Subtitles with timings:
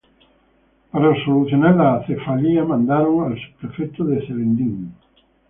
[0.89, 4.93] Para solucionar la acefalía mandaron al subprefecto de Celendín.